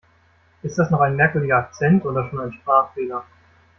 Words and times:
Ist 0.63 0.79
das 0.79 0.89
noch 0.89 1.01
ein 1.01 1.15
merkwürdiger 1.15 1.57
Akzent 1.57 2.03
oder 2.07 2.27
schon 2.27 2.39
ein 2.39 2.53
Sprachfehler? 2.53 3.23